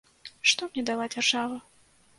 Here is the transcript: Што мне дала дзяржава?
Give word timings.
Што 0.51 0.69
мне 0.71 0.87
дала 0.89 1.05
дзяржава? 1.17 1.65